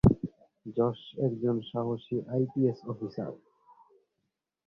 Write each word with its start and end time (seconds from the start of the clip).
যশ 0.75 0.99
একজন 1.27 1.55
সাহসী 1.69 2.17
I 2.33 2.43
P 2.51 2.61
S 2.67 2.79
officer. 2.91 3.31